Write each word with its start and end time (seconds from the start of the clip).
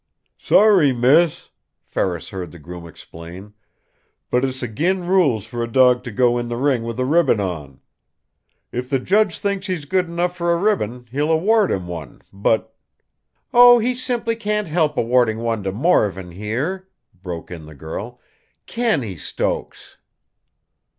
"Sorry, 0.39 0.91
Miss," 0.93 1.49
Ferris 1.83 2.29
heard 2.31 2.51
the 2.51 2.57
groom 2.57 2.87
explain, 2.87 3.53
"but 4.31 4.43
it's 4.43 4.63
agin 4.63 5.05
rules 5.05 5.45
for 5.45 5.61
a 5.63 5.71
dog 5.71 6.03
to 6.05 6.11
go 6.11 6.39
in 6.39 6.49
the 6.49 6.57
ring 6.57 6.81
with 6.81 6.99
a 6.99 7.05
ribbon 7.05 7.39
on. 7.39 7.81
If 8.71 8.89
the 8.89 8.97
judge 8.97 9.37
thinks 9.37 9.67
he's 9.67 9.85
good 9.85 10.07
enough 10.07 10.35
for 10.35 10.51
a 10.53 10.57
ribbon 10.57 11.05
he'll 11.11 11.31
award 11.31 11.69
him 11.69 11.85
one. 11.87 12.23
But" 12.33 12.75
"Oh, 13.53 13.77
he 13.77 13.93
simply 13.93 14.35
can't 14.35 14.67
help 14.67 14.97
awarding 14.97 15.37
one 15.37 15.61
to 15.65 15.71
Morven, 15.71 16.31
here!" 16.31 16.89
broke 17.13 17.51
in 17.51 17.67
the 17.67 17.75
girl. 17.75 18.19
"CAN 18.65 19.03
he, 19.03 19.15
Stokes?" 19.15 19.97